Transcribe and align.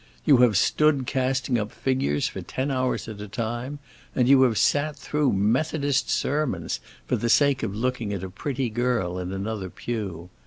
You 0.25 0.37
have 0.37 0.57
stood 0.57 1.05
casting 1.05 1.59
up 1.59 1.71
figures 1.71 2.27
for 2.27 2.41
ten 2.41 2.71
hours 2.71 3.07
at 3.07 3.21
a 3.21 3.27
time, 3.27 3.77
and 4.15 4.27
you 4.27 4.41
have 4.41 4.57
sat 4.57 4.95
through 4.97 5.31
Methodist 5.33 6.09
sermons 6.09 6.79
for 7.05 7.17
the 7.17 7.29
sake 7.29 7.61
of 7.61 7.75
looking 7.75 8.11
at 8.11 8.23
a 8.23 8.29
pretty 8.31 8.71
girl 8.71 9.19
in 9.19 9.31
another 9.31 9.69
pew. 9.69 10.31